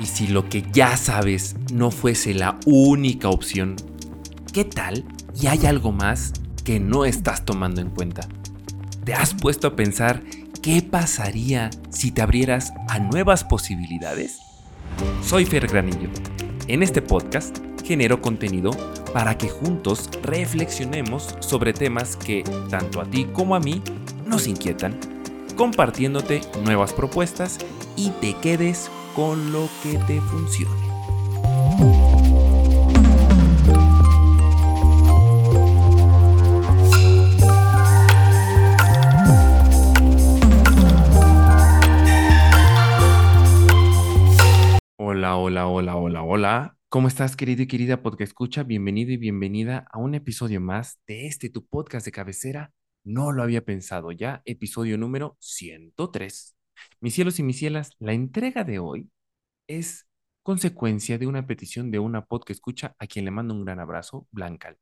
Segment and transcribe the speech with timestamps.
[0.00, 3.74] Y si lo que ya sabes no fuese la única opción,
[4.52, 5.04] ¿qué tal
[5.40, 6.32] y hay algo más
[6.64, 8.28] que no estás tomando en cuenta?
[9.04, 10.22] ¿Te has puesto a pensar
[10.62, 14.38] qué pasaría si te abrieras a nuevas posibilidades?
[15.24, 16.10] Soy Fer Granillo.
[16.68, 18.70] En este podcast genero contenido
[19.12, 23.82] para que juntos reflexionemos sobre temas que tanto a ti como a mí
[24.26, 24.96] nos inquietan,
[25.56, 27.58] compartiéndote nuevas propuestas
[27.96, 30.80] y te quedes con lo que te funcione.
[44.94, 46.76] Hola, hola, hola, hola, hola.
[46.88, 48.62] ¿Cómo estás, querido y querida podcast escucha?
[48.62, 52.72] Bienvenido y bienvenida a un episodio más de este tu podcast de cabecera.
[53.02, 56.57] No lo había pensado ya, episodio número 103.
[57.00, 59.10] Mis cielos y mis cielas, la entrega de hoy
[59.68, 60.06] es
[60.42, 63.80] consecuencia de una petición de una pod que escucha a quien le mando un gran
[63.80, 64.76] abrazo, Blanca.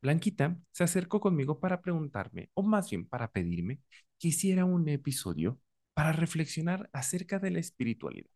[0.00, 3.80] Blanquita se acercó conmigo para preguntarme, o más bien para pedirme,
[4.18, 5.60] que hiciera un episodio
[5.94, 8.30] para reflexionar acerca de la espiritualidad,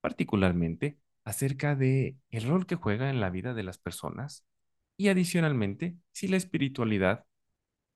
[0.00, 4.46] particularmente acerca de el rol que juega en la vida de las personas
[4.96, 7.26] y adicionalmente si la espiritualidad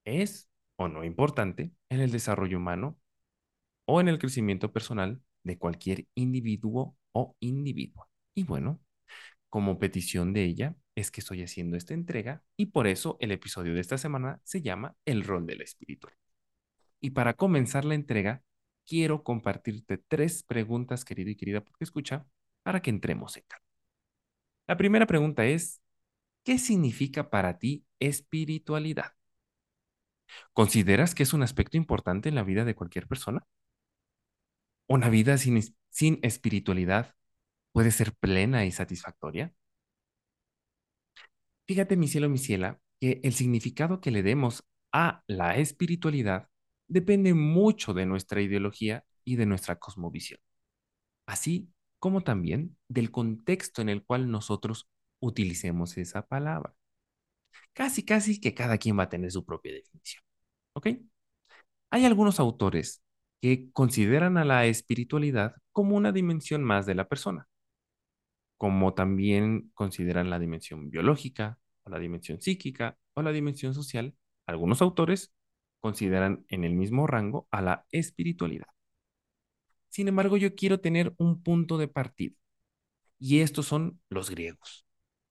[0.05, 2.99] es o no importante en el desarrollo humano
[3.91, 8.09] o en el crecimiento personal de cualquier individuo o individua.
[8.35, 8.81] Y bueno,
[9.49, 13.75] como petición de ella es que estoy haciendo esta entrega y por eso el episodio
[13.75, 16.09] de esta semana se llama El rol del espíritu.
[17.01, 18.43] Y para comenzar la entrega,
[18.87, 22.27] quiero compartirte tres preguntas, querido y querida, porque escucha,
[22.63, 23.67] para que entremos en calma.
[24.69, 25.81] La primera pregunta es,
[26.45, 29.15] ¿qué significa para ti espiritualidad?
[30.53, 33.47] ¿Consideras que es un aspecto importante en la vida de cualquier persona?
[34.91, 37.15] ¿Una vida sin, sin espiritualidad
[37.71, 39.55] puede ser plena y satisfactoria?
[41.69, 46.49] Fíjate, mi cielo, mi ciela, que el significado que le demos a la espiritualidad
[46.89, 50.41] depende mucho de nuestra ideología y de nuestra cosmovisión,
[51.25, 51.71] así
[52.01, 54.91] como también del contexto en el cual nosotros
[55.21, 56.75] utilicemos esa palabra.
[57.75, 60.25] Casi, casi que cada quien va a tener su propia definición.
[60.73, 60.89] ¿Ok?
[61.91, 63.03] Hay algunos autores
[63.41, 67.49] que consideran a la espiritualidad como una dimensión más de la persona,
[68.57, 74.15] como también consideran la dimensión biológica, o la dimensión psíquica, o la dimensión social.
[74.47, 75.33] Algunos autores
[75.81, 78.67] consideran en el mismo rango a la espiritualidad.
[79.89, 82.37] Sin embargo, yo quiero tener un punto de partida,
[83.19, 84.87] y estos son los griegos.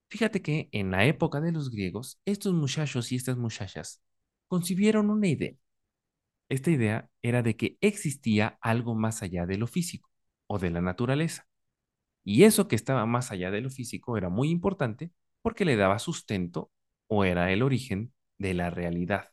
[0.10, 4.02] Fíjate que en la época de los griegos, estos muchachos y estas muchachas
[4.48, 5.54] concibieron una idea
[6.50, 10.10] esta idea era de que existía algo más allá de lo físico
[10.48, 11.48] o de la naturaleza.
[12.24, 15.12] Y eso que estaba más allá de lo físico era muy importante
[15.42, 16.72] porque le daba sustento
[17.08, 19.32] o era el origen de la realidad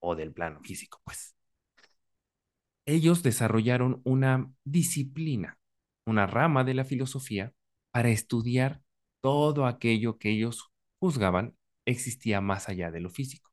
[0.00, 1.36] o del plano físico, pues.
[2.86, 5.58] Ellos desarrollaron una disciplina,
[6.06, 7.52] una rama de la filosofía
[7.90, 8.82] para estudiar
[9.20, 13.50] todo aquello que ellos juzgaban existía más allá de lo físico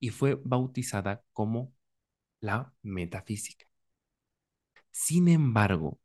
[0.00, 1.72] y fue bautizada como
[2.40, 3.66] la metafísica.
[4.90, 6.00] Sin embargo,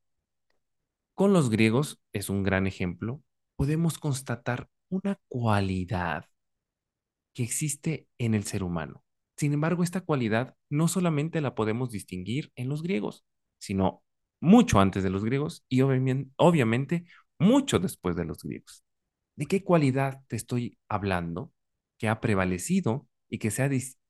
[1.13, 3.21] con los griegos es un gran ejemplo,
[3.55, 6.25] podemos constatar una cualidad
[7.33, 9.03] que existe en el ser humano.
[9.37, 13.25] Sin embargo, esta cualidad no solamente la podemos distinguir en los griegos,
[13.59, 14.03] sino
[14.39, 17.05] mucho antes de los griegos y obviamente,
[17.39, 18.83] mucho después de los griegos.
[19.35, 21.51] ¿De qué cualidad te estoy hablando
[21.97, 23.51] que ha prevalecido y que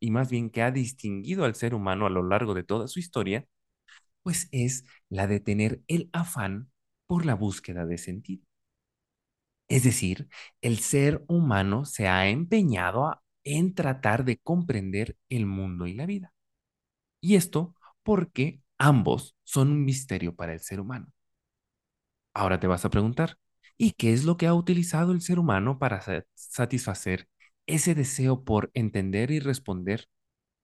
[0.01, 2.99] y más bien que ha distinguido al ser humano a lo largo de toda su
[2.99, 3.47] historia,
[4.23, 6.71] pues es la de tener el afán
[7.07, 8.45] por la búsqueda de sentido.
[9.67, 10.27] Es decir,
[10.61, 16.33] el ser humano se ha empeñado en tratar de comprender el mundo y la vida.
[17.21, 21.13] Y esto porque ambos son un misterio para el ser humano.
[22.33, 23.37] Ahora te vas a preguntar,
[23.77, 26.01] ¿y qué es lo que ha utilizado el ser humano para
[26.35, 27.27] satisfacer
[27.67, 30.09] ese deseo por entender y responder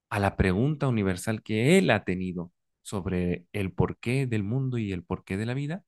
[0.10, 2.52] a la pregunta universal que él ha tenido
[2.82, 5.84] sobre el porqué del mundo y el porqué de la vida,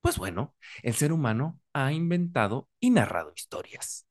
[0.00, 4.06] pues bueno, el ser humano ha inventado y narrado historias.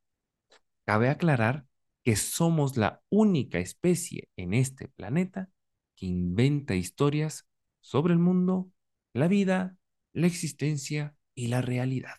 [0.85, 1.65] Cabe aclarar
[2.03, 5.49] que somos la única especie en este planeta
[5.95, 7.47] que inventa historias
[7.81, 8.71] sobre el mundo,
[9.13, 9.77] la vida,
[10.13, 12.15] la existencia y la realidad.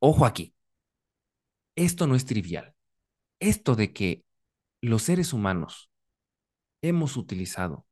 [0.00, 0.54] Ojo aquí,
[1.76, 2.74] esto no es trivial
[3.40, 4.24] esto de que
[4.80, 5.90] los seres humanos
[6.82, 7.86] hemos utilizado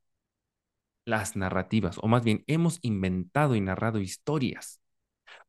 [1.05, 4.81] las narrativas, o más bien hemos inventado y narrado historias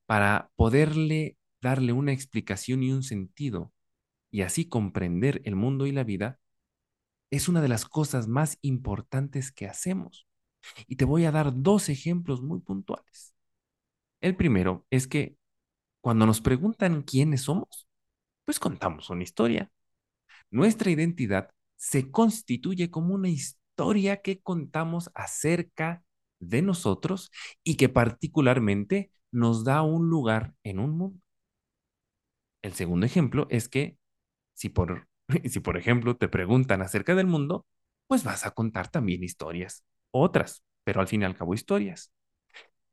[0.06, 3.74] para poderle darle una explicación y un sentido
[4.30, 6.40] y así comprender el mundo y la vida,
[7.32, 10.28] es una de las cosas más importantes que hacemos.
[10.88, 13.34] Y te voy a dar dos ejemplos muy puntuales.
[14.22, 15.38] El primero es que
[16.02, 17.88] cuando nos preguntan quiénes somos,
[18.46, 19.72] pues contamos una historia.
[20.52, 26.04] Nuestra identidad se constituye como una historia que contamos acerca
[26.40, 27.32] de nosotros
[27.64, 31.20] y que particularmente nos da un lugar en un mundo.
[32.62, 33.98] El segundo ejemplo es que
[34.54, 35.08] si por,
[35.46, 37.66] si por ejemplo te preguntan acerca del mundo,
[38.08, 42.12] pues vas a contar también historias, otras, pero al fin y al cabo historias.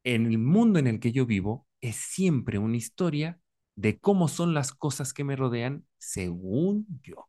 [0.04, 3.40] En el mundo en el que yo vivo es siempre una historia
[3.76, 7.28] de cómo son las cosas que me rodean según yo.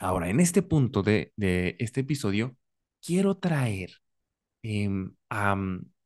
[0.00, 1.32] Ahora, en este punto de,
[1.78, 2.56] este episodio,
[3.02, 3.92] quiero traer
[4.62, 5.56] em, a,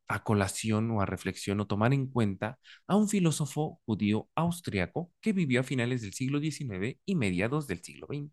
[0.07, 5.33] a colación o a reflexión o tomar en cuenta a un filósofo judío austriaco que
[5.33, 8.31] vivió a finales del siglo XIX y mediados del siglo XX.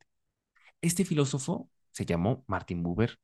[0.83, 3.19] Este filósofo se llamó Martin Buber.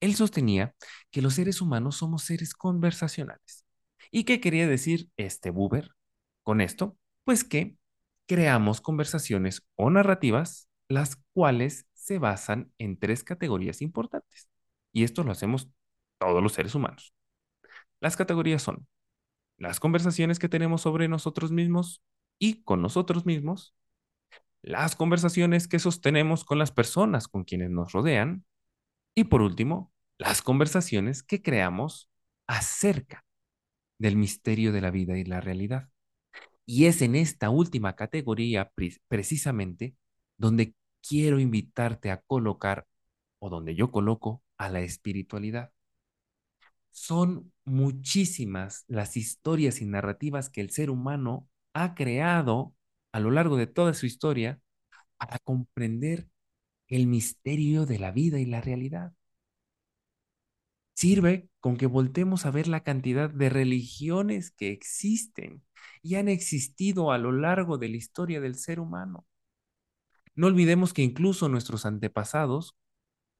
[0.00, 0.74] Él sostenía
[1.10, 3.64] que los seres humanos somos seres conversacionales.
[4.10, 5.92] ¿Y qué quería decir este Buber
[6.42, 6.98] con esto?
[7.24, 7.76] Pues que
[8.26, 14.48] creamos conversaciones o narrativas las cuales se basan en tres categorías importantes.
[14.92, 15.68] Y esto lo hacemos
[16.18, 17.14] todos los seres humanos.
[18.00, 18.86] Las categorías son
[19.58, 22.02] las conversaciones que tenemos sobre nosotros mismos
[22.38, 23.74] y con nosotros mismos,
[24.62, 28.44] las conversaciones que sostenemos con las personas con quienes nos rodean
[29.14, 32.08] y por último, las conversaciones que creamos
[32.46, 33.24] acerca
[33.98, 35.88] del misterio de la vida y la realidad.
[36.66, 38.70] Y es en esta última categoría
[39.08, 39.96] precisamente
[40.36, 40.74] donde
[41.06, 42.86] quiero invitarte a colocar
[43.40, 45.72] o donde yo coloco a la espiritualidad.
[46.90, 52.74] Son muchísimas las historias y narrativas que el ser humano ha creado
[53.12, 54.60] a lo largo de toda su historia
[55.18, 56.28] para comprender
[56.88, 59.12] el misterio de la vida y la realidad.
[60.94, 65.62] Sirve con que voltemos a ver la cantidad de religiones que existen
[66.02, 69.24] y han existido a lo largo de la historia del ser humano.
[70.38, 72.76] No olvidemos que incluso nuestros antepasados,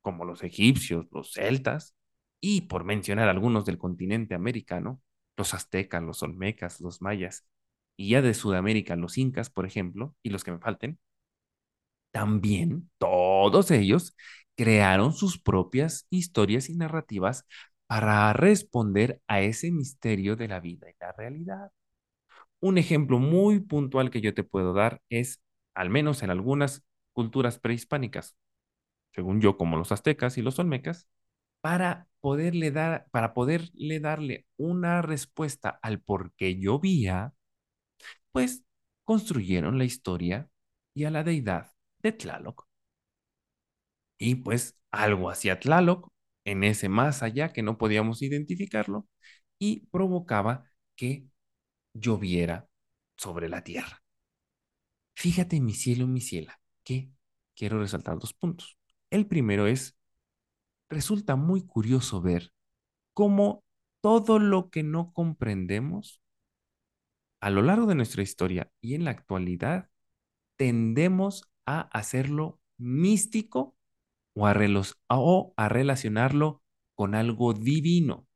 [0.02, 1.94] como los egipcios, los celtas,
[2.40, 5.00] y por mencionar algunos del continente americano,
[5.36, 7.46] los aztecas, los olmecas, los mayas,
[7.96, 10.98] y ya de Sudamérica, los incas, por ejemplo, y los que me falten,
[12.10, 14.16] también todos ellos
[14.56, 17.44] crearon sus propias historias y narrativas
[17.86, 21.70] para responder a ese misterio de la vida y la realidad.
[22.60, 25.42] Un ejemplo muy puntual que yo te puedo dar es,
[25.74, 26.84] al menos en algunas
[27.18, 28.36] culturas prehispánicas,
[29.14, 31.08] según yo, como los aztecas y los olmecas,
[31.62, 37.34] para poderle dar, para poderle darle una respuesta al por qué llovía,
[38.32, 38.64] pues
[39.04, 40.48] construyeron la historia
[40.94, 41.72] y a la deidad
[42.02, 42.66] de Tlaloc.
[44.18, 46.08] Y pues algo hacía Tlaloc
[46.44, 49.06] en ese más allá que no podíamos identificarlo
[49.58, 51.26] y provocaba que
[51.94, 52.68] lloviera
[53.16, 54.02] sobre la tierra.
[55.14, 56.58] Fíjate, mi cielo, mi ciela,
[57.54, 58.78] quiero resaltar dos puntos.
[59.10, 59.96] El primero es
[60.88, 62.52] resulta muy curioso ver
[63.12, 63.64] cómo
[64.00, 66.22] todo lo que no comprendemos
[67.40, 69.90] a lo largo de nuestra historia y en la actualidad
[70.56, 73.76] tendemos a hacerlo místico
[74.34, 76.62] o a relacionarlo
[76.94, 78.26] con algo divino.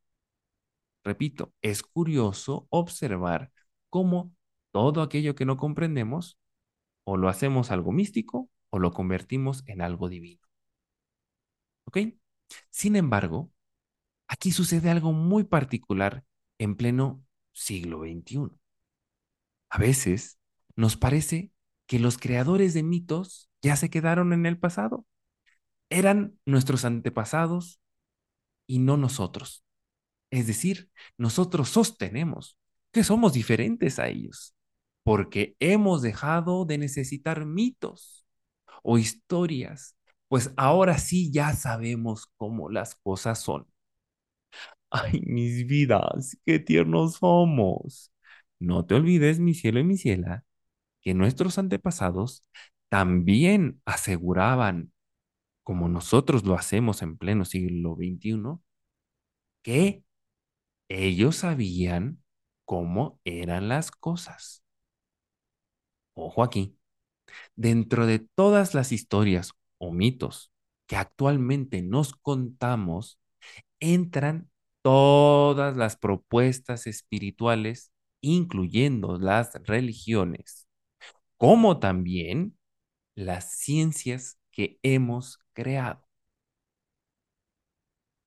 [1.05, 3.53] Repito, es curioso observar
[3.88, 4.35] cómo
[4.73, 6.38] todo aquello que no comprendemos
[7.05, 10.41] o lo hacemos algo místico o lo convertimos en algo divino.
[11.85, 11.99] ¿Ok?
[12.71, 13.52] Sin embargo,
[14.26, 16.25] aquí sucede algo muy particular
[16.59, 18.50] en pleno siglo XXI.
[19.69, 20.38] A veces
[20.75, 21.52] nos parece
[21.87, 25.07] que los creadores de mitos ya se quedaron en el pasado.
[25.91, 27.79] Eran nuestros antepasados
[28.67, 29.67] y no nosotros.
[30.31, 32.59] Es decir, nosotros sostenemos
[32.91, 34.55] que somos diferentes a ellos,
[35.02, 38.22] porque hemos dejado de necesitar mitos
[38.83, 39.97] o historias
[40.29, 43.67] pues ahora sí ya sabemos cómo las cosas son.
[44.91, 48.12] Ay, mis vidas, qué tiernos somos.
[48.59, 50.45] No te olvides, mi cielo y mi ciela,
[51.03, 52.45] que nuestros antepasados
[52.89, 54.93] también aseguraban,
[55.65, 58.62] como nosotros lo hacemos en pleno siglo XXI,
[59.62, 60.05] que
[60.89, 62.23] ellos sabían
[62.67, 64.65] cómo eran las cosas.
[66.15, 66.77] Ojo aquí,
[67.56, 70.52] dentro de todas las historias o mitos
[70.87, 73.18] que actualmente nos contamos,
[73.80, 74.50] entran
[74.82, 80.68] todas las propuestas espirituales incluyendo las religiones,
[81.38, 82.59] como también
[83.16, 86.04] las ciencias que hemos creado.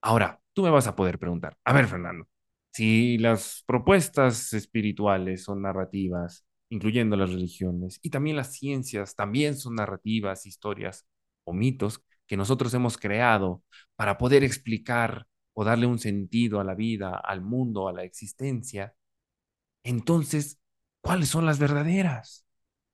[0.01, 2.27] Ahora, tú me vas a poder preguntar, a ver, Fernando,
[2.72, 9.76] si las propuestas espirituales son narrativas, incluyendo las religiones, y también las ciencias también son
[9.76, 11.06] narrativas, historias
[11.44, 13.64] o mitos que nosotros hemos creado
[13.96, 18.94] para poder explicar o darle un sentido a la vida, al mundo, a la existencia,
[19.84, 20.60] entonces,
[21.02, 22.46] ¿cuáles son las verdaderas?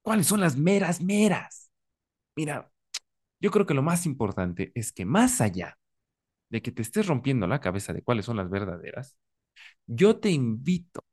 [0.02, 1.72] ¿Cuáles son las meras, meras?
[2.36, 2.72] Mira,
[3.40, 5.78] yo creo que lo más importante es que más allá
[6.50, 9.18] de que te estés rompiendo la cabeza de cuáles son las verdaderas,
[9.88, 11.04] yo te invito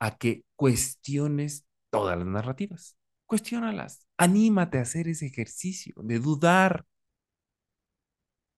[0.00, 2.96] a que cuestiones todas las narrativas.
[3.26, 4.06] Cuestiónalas.
[4.16, 6.86] Anímate a hacer ese ejercicio de dudar.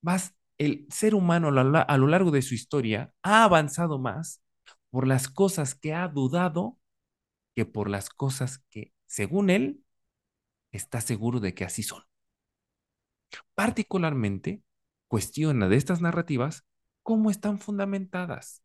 [0.00, 4.42] Vas, el ser humano a lo largo de su historia ha avanzado más
[4.90, 6.78] por las cosas que ha dudado
[7.54, 9.84] que por las cosas que, según él,
[10.70, 12.02] está seguro de que así son.
[13.54, 14.62] Particularmente,
[15.06, 16.64] cuestiona de estas narrativas
[17.02, 18.62] cómo están fundamentadas.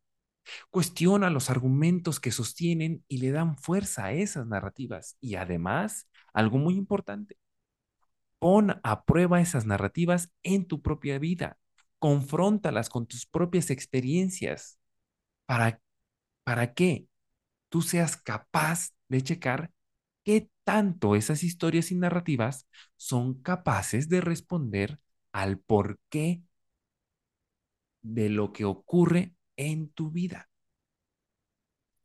[0.70, 5.16] Cuestiona los argumentos que sostienen y le dan fuerza a esas narrativas.
[5.20, 7.36] Y además, algo muy importante,
[8.38, 11.58] pon a prueba esas narrativas en tu propia vida.
[11.98, 14.78] Confróntalas con tus propias experiencias.
[15.46, 15.80] ¿Para,
[16.44, 16.74] para?
[17.68, 19.72] Tú seas capaz de checar
[20.24, 25.00] qué tanto esas historias y narrativas son capaces de responder
[25.32, 26.42] al porqué
[28.02, 30.48] de lo que ocurre en tu vida.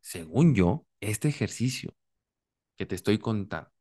[0.01, 1.93] Según yo, este ejercicio
[2.77, 3.72] que te estoy contando,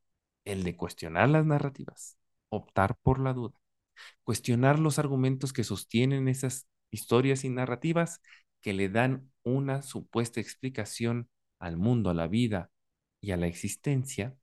[0.45, 2.17] el de cuestionar las narrativas,
[2.49, 3.55] optar por la duda,
[4.23, 8.21] cuestionar los argumentos que sostienen esas historias y narrativas
[8.61, 12.71] que le dan una supuesta explicación al mundo, a la vida
[13.21, 14.37] y a la existencia,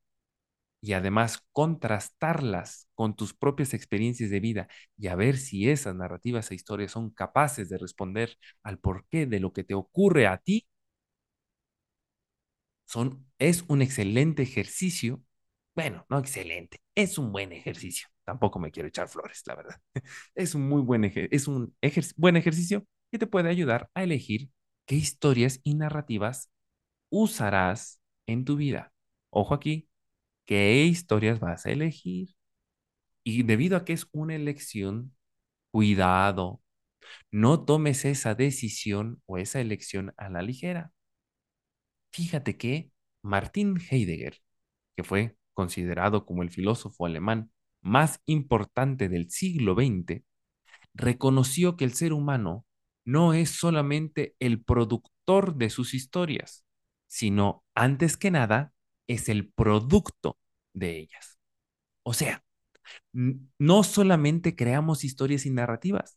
[0.81, 4.69] y además contrastarlas con tus propias experiencias de vida
[4.99, 9.41] y a ver si esas narrativas e historias son capaces de responder al porqué de
[9.41, 10.67] lo que te ocurre a ti,
[12.87, 15.23] son, es un excelente ejercicio.
[15.75, 18.09] Bueno, no excelente, es un buen ejercicio.
[18.25, 19.81] Tampoco me quiero echar flores, la verdad.
[20.35, 21.75] Es un muy buen, es un
[22.17, 24.51] buen ejercicio que te puede ayudar a elegir
[24.87, 26.51] qué historias y narrativas
[27.11, 28.95] usarás en tu vida.
[29.31, 29.90] Ojo aquí,
[30.50, 32.30] qué historias vas a elegir.
[33.25, 35.16] Y debido a que es una elección,
[35.71, 36.61] cuidado,
[37.30, 40.92] no tomes esa decisión o esa elección a la ligera.
[42.12, 42.90] Fíjate que
[43.23, 44.38] Martin Heidegger,
[44.97, 50.25] que fue considerado como el filósofo alemán más importante del siglo XX,
[50.95, 52.66] reconoció que el ser humano
[53.04, 56.64] no es solamente el productor de sus historias,
[57.07, 58.73] sino antes que nada
[59.11, 60.38] es el producto
[60.73, 61.38] de ellas.
[62.05, 62.45] O sea,
[63.12, 66.17] no solamente creamos historias y narrativas,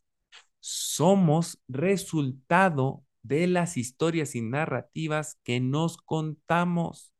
[0.60, 7.12] somos resultado de las historias y narrativas que nos contamos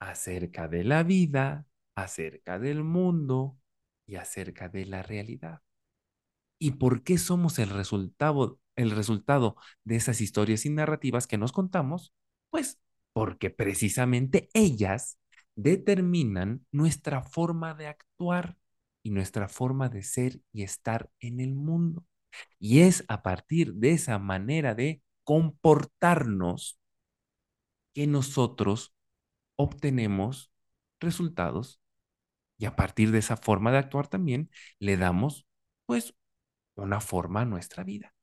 [0.00, 3.58] acerca de la vida, acerca del mundo
[4.06, 5.60] y acerca de la realidad.
[6.58, 11.52] ¿Y por qué somos el resultado, el resultado de esas historias y narrativas que nos
[11.52, 12.12] contamos?
[12.50, 12.78] Pues
[13.18, 15.18] porque precisamente ellas
[15.56, 18.56] determinan nuestra forma de actuar
[19.02, 22.06] y nuestra forma de ser y estar en el mundo.
[22.60, 26.78] Y es a partir de esa manera de comportarnos
[27.92, 28.94] que nosotros
[29.56, 30.52] obtenemos
[31.00, 31.80] resultados
[32.56, 34.48] y a partir de esa forma de actuar también
[34.78, 35.44] le damos
[35.86, 36.14] pues
[36.76, 38.14] una forma a nuestra vida.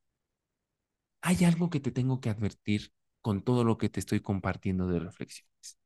[1.20, 2.94] Hay algo que te tengo que advertir
[3.26, 5.80] con todo lo que te estoy compartiendo de reflexiones.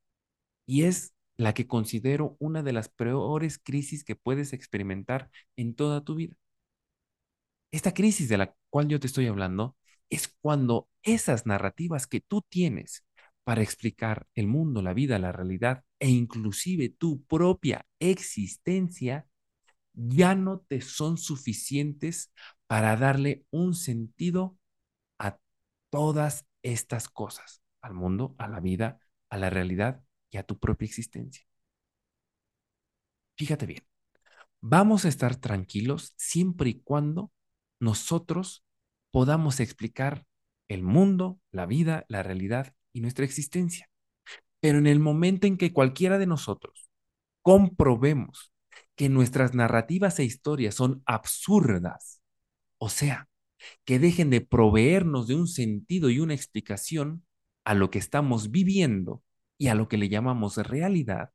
[0.65, 6.03] Y es la que considero una de las peores crisis que puedes experimentar en toda
[6.03, 6.35] tu vida.
[7.71, 9.77] Esta crisis de la cual yo te estoy hablando
[10.09, 13.05] es cuando esas narrativas que tú tienes
[13.45, 19.29] para explicar el mundo, la vida, la realidad e inclusive tu propia existencia
[19.93, 22.33] ya no te son suficientes
[22.67, 24.57] para darle un sentido
[25.19, 25.39] a
[25.89, 28.99] todas estas cosas, al mundo, a la vida,
[29.29, 31.45] a la realidad y a tu propia existencia.
[33.35, 33.83] Fíjate bien,
[34.61, 37.31] vamos a estar tranquilos siempre y cuando
[37.79, 38.65] nosotros
[39.11, 40.25] podamos explicar
[40.67, 43.89] el mundo, la vida, la realidad y nuestra existencia.
[44.59, 46.89] Pero en el momento en que cualquiera de nosotros
[47.41, 48.53] comprobemos
[48.95, 52.21] que nuestras narrativas e historias son absurdas,
[52.77, 53.29] o sea,
[53.85, 57.25] que dejen de proveernos de un sentido y una explicación
[57.63, 59.23] a lo que estamos viviendo
[59.57, 61.31] y a lo que le llamamos realidad,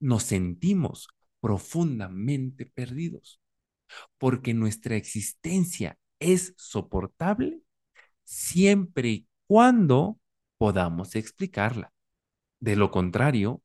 [0.00, 1.08] nos sentimos
[1.40, 3.40] profundamente perdidos,
[4.18, 7.62] porque nuestra existencia es soportable
[8.24, 10.20] siempre y cuando
[10.58, 11.92] podamos explicarla.
[12.60, 13.62] De lo contrario,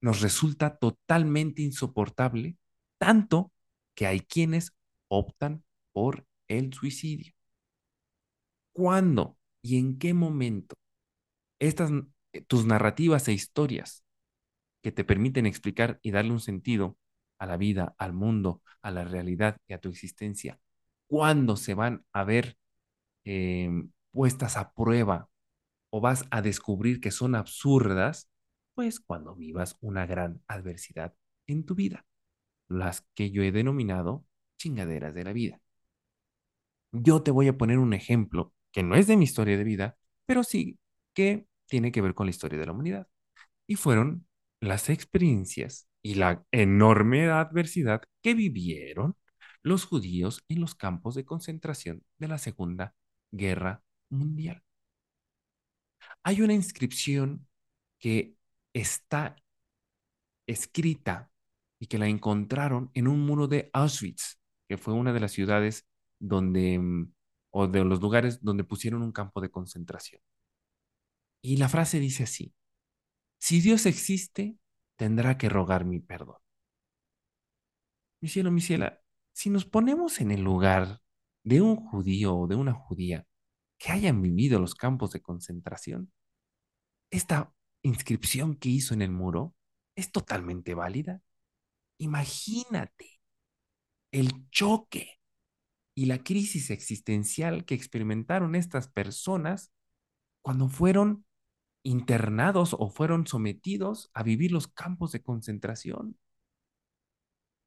[0.00, 2.56] nos resulta totalmente insoportable,
[2.98, 3.52] tanto
[3.94, 4.72] que hay quienes
[5.08, 5.64] optan
[5.96, 7.32] por el suicidio.
[8.74, 10.76] ¿Cuándo y en qué momento
[11.58, 11.90] estas
[12.48, 14.04] tus narrativas e historias
[14.82, 16.98] que te permiten explicar y darle un sentido
[17.38, 20.60] a la vida, al mundo, a la realidad y a tu existencia,
[21.06, 22.58] cuándo se van a ver
[23.24, 23.70] eh,
[24.10, 25.30] puestas a prueba
[25.88, 28.28] o vas a descubrir que son absurdas,
[28.74, 31.14] pues cuando vivas una gran adversidad
[31.46, 32.04] en tu vida,
[32.68, 34.26] las que yo he denominado
[34.58, 35.62] chingaderas de la vida.
[36.92, 39.96] Yo te voy a poner un ejemplo que no es de mi historia de vida,
[40.26, 40.78] pero sí
[41.14, 43.08] que tiene que ver con la historia de la humanidad.
[43.66, 44.26] Y fueron
[44.60, 49.16] las experiencias y la enorme adversidad que vivieron
[49.62, 52.94] los judíos en los campos de concentración de la Segunda
[53.32, 54.62] Guerra Mundial.
[56.22, 57.46] Hay una inscripción
[57.98, 58.36] que
[58.72, 59.36] está
[60.46, 61.30] escrita
[61.78, 64.38] y que la encontraron en un muro de Auschwitz,
[64.68, 65.86] que fue una de las ciudades
[66.18, 67.12] donde, mm,
[67.50, 70.20] o de los lugares donde pusieron un campo de concentración.
[71.42, 72.54] Y la frase dice así,
[73.38, 74.58] si Dios existe,
[74.96, 76.38] tendrá que rogar mi perdón.
[78.20, 79.00] Mi cielo, mi ciela,
[79.32, 81.02] si nos ponemos en el lugar
[81.44, 83.26] de un judío o de una judía
[83.78, 86.12] que hayan vivido los campos de concentración,
[87.10, 89.54] esta inscripción que hizo en el muro
[89.94, 91.22] es totalmente válida.
[91.98, 93.20] Imagínate
[94.10, 95.15] el choque
[95.96, 99.72] y la crisis existencial que experimentaron estas personas
[100.42, 101.24] cuando fueron
[101.82, 106.18] internados o fueron sometidos a vivir los campos de concentración.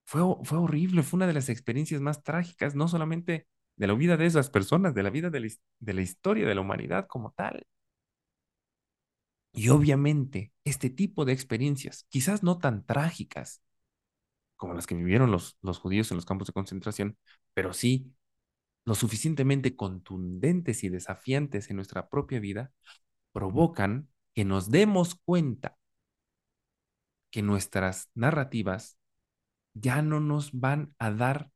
[0.05, 4.15] Fue, fue horrible, fue una de las experiencias más trágicas, no solamente de la vida
[4.15, 5.47] de esas personas, de la vida de la,
[5.79, 7.65] de la historia de la humanidad como tal.
[9.53, 13.63] Y obviamente, este tipo de experiencias, quizás no tan trágicas
[14.57, 17.17] como las que vivieron los, los judíos en los campos de concentración,
[17.53, 18.13] pero sí
[18.85, 22.71] lo suficientemente contundentes y desafiantes en nuestra propia vida,
[23.31, 25.77] provocan que nos demos cuenta
[27.31, 28.97] que nuestras narrativas
[29.73, 31.51] ya no nos van a dar,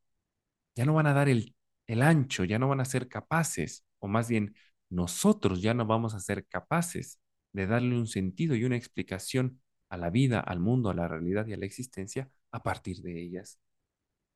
[0.76, 1.56] ya no van a dar el,
[1.88, 4.56] el ancho, ya no van a ser capaces, o más bien
[4.90, 7.20] nosotros ya no vamos a ser capaces
[7.54, 11.48] de darle un sentido y una explicación a la vida, al mundo, a la realidad
[11.48, 13.60] y a la existencia a partir de ellas.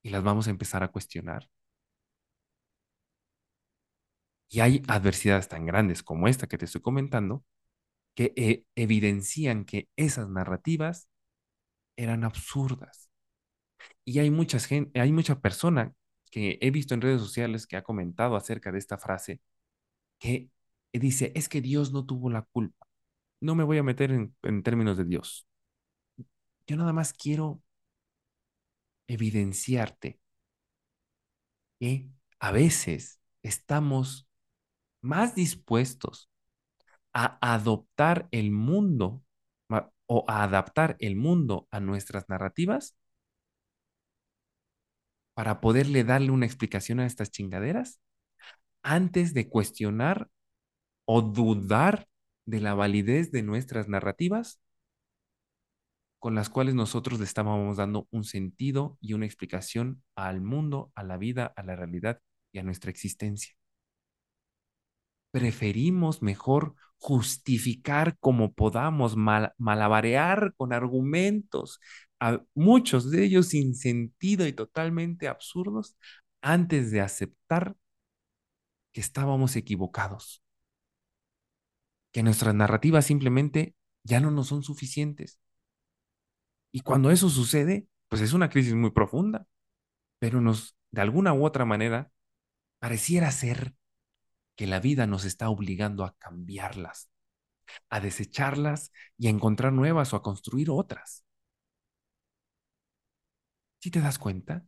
[0.04, 1.50] Y las vamos a empezar a cuestionar.
[4.50, 7.44] Y hay adversidades tan grandes como esta que te estoy comentando
[8.16, 11.08] que eh, evidencian que esas narrativas
[11.98, 13.12] eran absurdas.
[14.06, 15.94] Y hay, muchas gente, hay mucha persona
[16.32, 19.42] que he visto en redes sociales que ha comentado acerca de esta frase
[20.20, 20.50] que
[20.94, 22.88] dice, es que Dios no tuvo la culpa.
[23.42, 25.48] No me voy a meter en, en términos de Dios.
[26.68, 27.62] Yo nada más quiero
[29.08, 30.20] evidenciarte
[31.80, 34.28] que a veces estamos
[35.08, 36.30] más dispuestos
[37.14, 39.24] a adoptar el mundo
[40.06, 42.96] o a adaptar el mundo a nuestras narrativas
[45.34, 48.00] para poderle darle una explicación a estas chingaderas
[48.84, 50.30] antes de cuestionar
[51.06, 52.08] o dudar
[52.46, 54.62] de la validez de nuestras narrativas
[56.20, 61.04] con las cuales nosotros le estábamos dando un sentido y una explicación al mundo, a
[61.04, 63.56] la vida, a la realidad y a nuestra existencia
[65.38, 71.80] preferimos mejor justificar como podamos, malabarear con argumentos,
[72.20, 75.96] a muchos de ellos sin sentido y totalmente absurdos,
[76.42, 77.76] antes de aceptar
[78.92, 80.44] que estábamos equivocados,
[82.12, 85.40] que nuestras narrativas simplemente ya no nos son suficientes.
[86.72, 89.46] Y cuando eso sucede, pues es una crisis muy profunda,
[90.18, 92.12] pero nos, de alguna u otra manera,
[92.80, 93.76] pareciera ser
[94.58, 97.10] que la vida nos está obligando a cambiarlas,
[97.90, 101.24] a desecharlas y a encontrar nuevas o a construir otras.
[103.80, 104.66] Si te das cuenta?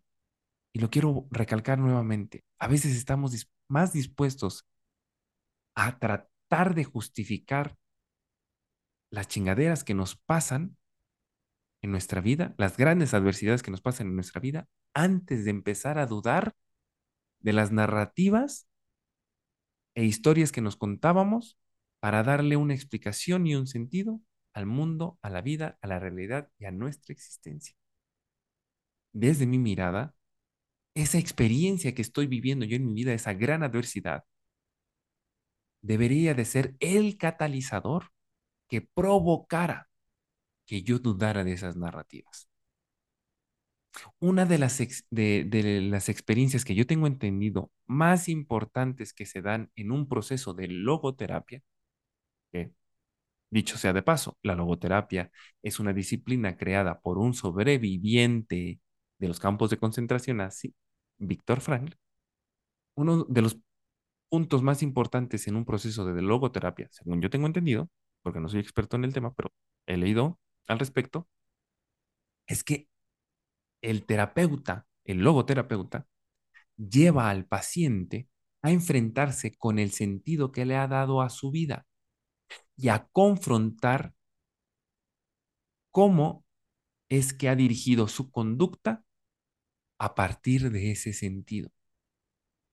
[0.72, 4.68] Y lo quiero recalcar nuevamente, a veces estamos más dispuestos
[5.74, 7.76] a tratar de justificar
[9.10, 10.78] las chingaderas que nos pasan
[11.82, 15.98] en nuestra vida, las grandes adversidades que nos pasan en nuestra vida, antes de empezar
[15.98, 16.54] a dudar
[17.40, 18.69] de las narrativas
[20.00, 21.60] e historias que nos contábamos
[22.00, 24.22] para darle una explicación y un sentido
[24.54, 27.76] al mundo, a la vida, a la realidad y a nuestra existencia.
[29.12, 30.16] Desde mi mirada,
[30.96, 34.24] esa experiencia que estoy viviendo yo en mi vida, esa gran adversidad,
[35.82, 38.14] debería de ser el catalizador
[38.70, 39.90] que provocara
[40.66, 42.49] que yo dudara de esas narrativas.
[44.20, 44.78] Una de las,
[45.10, 50.08] de, de las experiencias que yo tengo entendido más importantes que se dan en un
[50.08, 51.62] proceso de logoterapia,
[52.52, 52.74] que
[53.52, 55.32] dicho sea de paso, la logoterapia
[55.64, 58.82] es una disciplina creada por un sobreviviente
[59.20, 60.76] de los campos de concentración así,
[61.18, 61.96] Víctor Frankl,
[62.96, 63.58] uno de los
[64.30, 67.90] puntos más importantes en un proceso de logoterapia, según yo tengo entendido,
[68.24, 69.52] porque no soy experto en el tema, pero
[69.88, 71.28] he leído al respecto,
[72.48, 72.89] es que
[73.82, 76.08] el terapeuta, el logoterapeuta,
[76.78, 78.30] lleva al paciente
[78.62, 81.86] a enfrentarse con el sentido que le ha dado a su vida
[82.76, 84.14] y a confrontar
[85.92, 86.46] cómo
[87.10, 89.04] es que ha dirigido su conducta
[90.00, 91.72] a partir de ese sentido.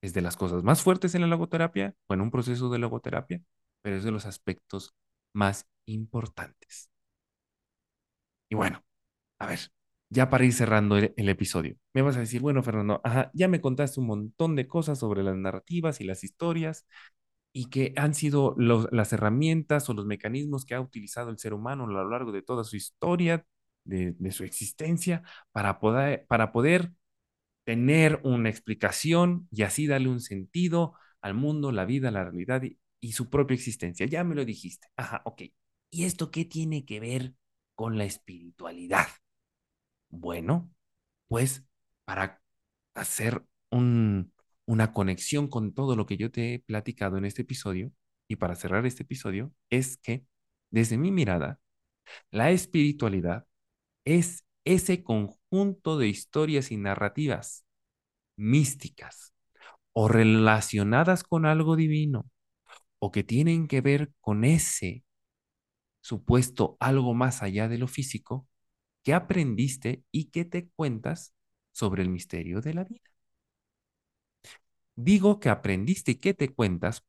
[0.02, 3.42] Es de las cosas más fuertes en la logoterapia o en un proceso de logoterapia,
[3.82, 4.94] pero es de los aspectos
[5.32, 6.90] más importantes.
[8.48, 8.84] Y bueno,
[9.38, 9.60] a ver,
[10.08, 13.60] ya para ir cerrando el, episodio, me vas a decir, bueno, Fernando, ajá, ya me
[13.60, 16.86] contaste un montón de cosas sobre las narrativas y las historias
[17.52, 21.84] y que han sido las herramientas o los mecanismos que ha utilizado el ser humano
[21.84, 23.46] a lo largo de toda su historia,
[23.84, 26.92] de, de su existencia, para poder, para poder
[27.64, 32.78] tener una explicación y así darle un sentido al mundo, la vida, la realidad y,
[33.00, 34.06] y su propia existencia.
[34.06, 34.88] Ya me lo dijiste.
[34.96, 35.42] Ajá, ok.
[35.90, 37.34] ¿Y esto qué tiene que ver
[37.74, 39.06] con la espiritualidad?
[40.18, 40.70] Bueno,
[41.29, 41.64] pues
[42.05, 42.42] para
[42.94, 44.33] hacer un,
[44.66, 47.92] una conexión con todo lo que yo te he platicado en este episodio
[48.29, 50.26] y para cerrar este episodio, es que
[50.70, 51.61] desde mi mirada,
[52.31, 53.46] la espiritualidad
[54.05, 57.66] es ese conjunto de historias y narrativas
[58.37, 59.35] místicas
[59.92, 62.31] o relacionadas con algo divino
[63.00, 65.05] o que tienen que ver con ese
[66.00, 68.48] supuesto algo más allá de lo físico
[69.06, 71.32] que aprendiste y que te cuentas
[71.70, 73.02] sobre el misterio de la vida.
[74.96, 77.04] Digo que aprendiste y que te cuentas,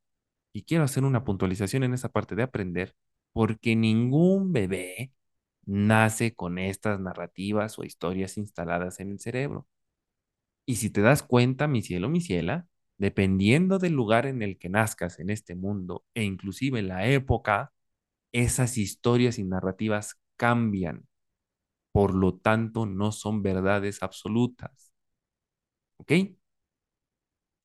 [0.53, 2.95] y quiero hacer una puntualización en esa parte de aprender,
[3.33, 5.13] porque ningún bebé
[5.65, 9.67] nace con estas narrativas o historias instaladas en el cerebro.
[10.65, 14.69] Y si te das cuenta, mi cielo, mi ciela, dependiendo del lugar en el que
[14.69, 17.73] nazcas en este mundo e inclusive la época,
[18.33, 21.07] esas historias y narrativas cambian.
[21.97, 24.93] Por lo tanto, no son verdades absolutas.
[25.97, 26.11] ¿Ok?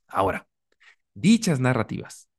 [0.07, 0.49] Ahora,
[1.15, 2.31] dichas narrativas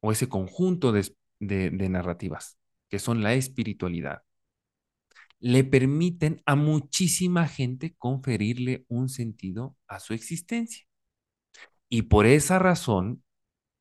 [0.00, 4.24] o ese conjunto de, de narrativas que son la espiritualidad,
[5.38, 10.86] le permiten a muchísima gente conferirle un sentido a su existencia.
[11.88, 13.22] Y por esa razón,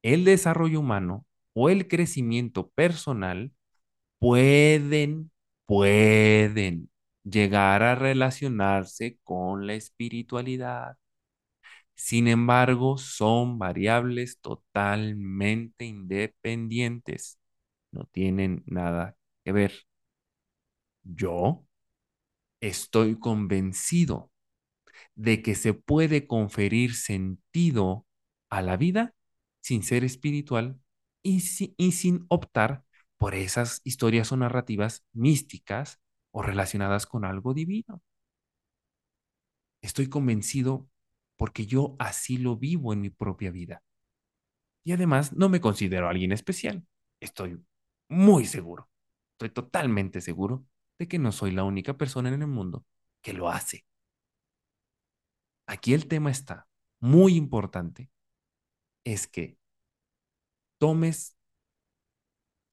[0.03, 3.51] el desarrollo humano o el crecimiento personal
[4.19, 5.31] pueden,
[5.65, 6.91] pueden
[7.25, 10.97] llegar a relacionarse con la espiritualidad.
[11.95, 17.39] Sin embargo, son variables totalmente independientes.
[17.91, 19.73] No tienen nada que ver.
[21.03, 21.65] Yo
[22.61, 24.31] estoy convencido
[25.15, 28.07] de que se puede conferir sentido
[28.49, 29.15] a la vida
[29.61, 30.79] sin ser espiritual
[31.23, 32.83] y, sin optar
[33.17, 35.99] por esas historias o narrativas místicas
[36.35, 38.03] o relacionadas con algo divino.
[39.81, 40.89] Estoy convencido
[41.37, 43.81] porque yo así lo vivo en mi propia vida.
[44.83, 46.85] Y además no me considero alguien especial.
[47.21, 47.63] Estoy
[48.09, 48.89] muy seguro,
[49.31, 50.65] estoy totalmente seguro
[50.99, 52.85] de que no soy la única persona en el mundo
[53.21, 53.85] que lo hace.
[55.67, 56.67] Aquí el tema está
[56.99, 58.09] muy importante,
[59.05, 59.57] es que
[60.79, 61.37] tomes,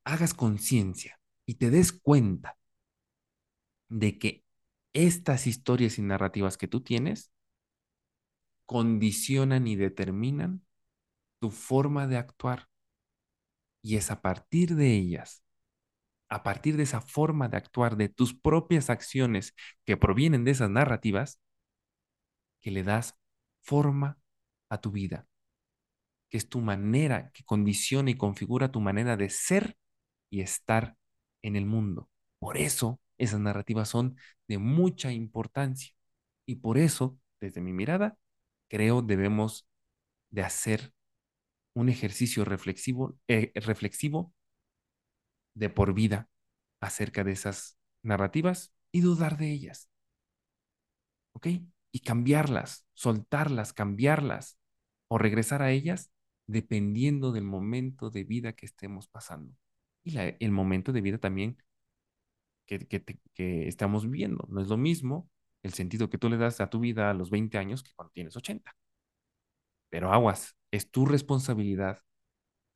[0.04, 2.58] hagas conciencia y te des cuenta
[3.98, 4.44] de que
[4.92, 7.32] estas historias y narrativas que tú tienes
[8.66, 10.64] condicionan y determinan
[11.40, 12.68] tu forma de actuar.
[13.82, 15.42] Y es a partir de ellas
[16.32, 20.70] a partir de esa forma de actuar, de tus propias acciones que provienen de esas
[20.70, 21.38] narrativas,
[22.62, 23.18] que le das
[23.60, 24.18] forma
[24.70, 25.26] a tu vida,
[26.30, 29.76] que es tu manera, que condiciona y configura tu manera de ser
[30.30, 30.96] y estar
[31.42, 32.08] en el mundo.
[32.38, 34.16] Por eso esas narrativas son
[34.48, 35.94] de mucha importancia
[36.46, 38.18] y por eso, desde mi mirada,
[38.68, 39.68] creo debemos
[40.30, 40.92] de hacer
[41.74, 44.34] un ejercicio reflexivo, eh, reflexivo
[45.54, 46.28] de por vida
[46.80, 49.88] acerca de esas narrativas y dudar de ellas.
[51.32, 51.46] ¿Ok?
[51.92, 54.58] Y cambiarlas, soltarlas, cambiarlas
[55.08, 56.10] o regresar a ellas
[56.46, 59.54] dependiendo del momento de vida que estemos pasando.
[60.04, 61.58] Y el momento de vida también
[62.78, 64.46] que, estamos viviendo.
[64.48, 65.28] No es lo mismo
[65.62, 68.12] el sentido que tú le das a tu vida a los 20 años que cuando
[68.12, 68.74] tienes 80.
[69.90, 72.00] Pero aguas, es tu responsabilidad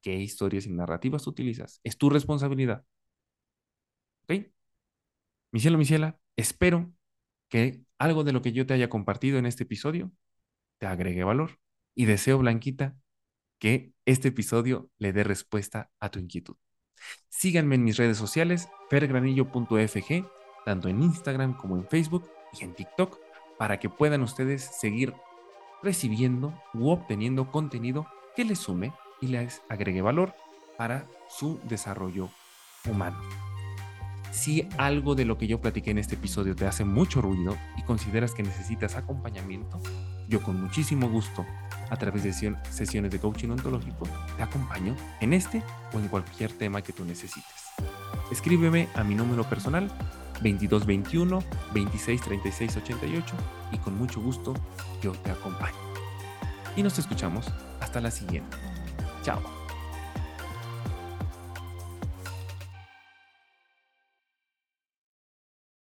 [0.02, 1.80] qué historias y narrativas utilizas.
[1.85, 2.85] Es tu responsabilidad.
[4.24, 4.46] ¿Ok?
[5.52, 6.92] Mi cielo, mi ciela, espero
[7.48, 10.12] que algo de lo que yo te haya compartido en este episodio
[10.78, 11.59] te agregue valor.
[11.94, 12.96] Y deseo, Blanquita,
[13.59, 16.56] que este episodio le dé respuesta a tu inquietud.
[17.29, 20.25] Síganme en mis redes sociales, fergranillo.fg,
[20.64, 23.19] tanto en Instagram como en Facebook y en TikTok,
[23.59, 25.14] para que puedan ustedes seguir
[25.83, 30.35] recibiendo u obteniendo contenido que les sume y les agregue valor
[30.77, 32.29] para su desarrollo
[32.88, 33.19] humano.
[34.33, 37.83] Si algo de lo que yo platiqué en este episodio te hace mucho ruido y
[37.83, 39.81] consideras que necesitas acompañamiento,
[40.28, 41.46] yo con muchísimo gusto,
[41.90, 45.62] a través de sesiones de coaching ontológico, te acompaño en este
[45.92, 47.66] o en cualquier tema que tú necesites.
[48.30, 49.88] Escríbeme a mi número personal
[50.42, 53.34] 2221 263688
[53.72, 54.54] y con mucho gusto
[55.00, 55.76] yo te acompaño.
[56.76, 57.46] Y nos escuchamos
[57.80, 58.56] hasta la siguiente.
[59.22, 59.65] Chao.